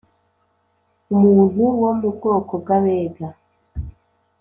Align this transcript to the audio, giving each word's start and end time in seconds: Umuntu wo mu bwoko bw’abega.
Umuntu 1.13 1.57
wo 1.65 1.73
mu 1.99 2.09
bwoko 2.15 2.53
bw’abega. 2.61 3.27